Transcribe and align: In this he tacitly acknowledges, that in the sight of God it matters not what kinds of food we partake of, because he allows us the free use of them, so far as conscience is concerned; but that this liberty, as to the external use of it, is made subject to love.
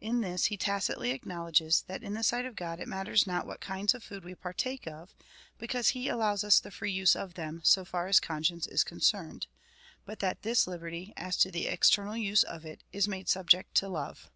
In 0.00 0.22
this 0.22 0.46
he 0.46 0.56
tacitly 0.56 1.12
acknowledges, 1.12 1.82
that 1.86 2.02
in 2.02 2.14
the 2.14 2.24
sight 2.24 2.44
of 2.44 2.56
God 2.56 2.80
it 2.80 2.88
matters 2.88 3.28
not 3.28 3.46
what 3.46 3.60
kinds 3.60 3.94
of 3.94 4.02
food 4.02 4.24
we 4.24 4.34
partake 4.34 4.88
of, 4.88 5.14
because 5.56 5.90
he 5.90 6.08
allows 6.08 6.42
us 6.42 6.58
the 6.58 6.72
free 6.72 6.90
use 6.90 7.14
of 7.14 7.34
them, 7.34 7.60
so 7.62 7.84
far 7.84 8.08
as 8.08 8.18
conscience 8.18 8.66
is 8.66 8.82
concerned; 8.82 9.46
but 10.04 10.18
that 10.18 10.42
this 10.42 10.66
liberty, 10.66 11.12
as 11.16 11.36
to 11.36 11.52
the 11.52 11.68
external 11.68 12.16
use 12.16 12.42
of 12.42 12.64
it, 12.64 12.80
is 12.92 13.06
made 13.06 13.28
subject 13.28 13.76
to 13.76 13.88
love. 13.88 14.32